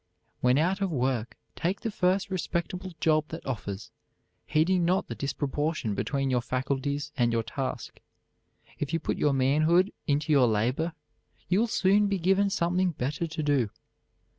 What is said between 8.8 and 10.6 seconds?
you put your manhood into your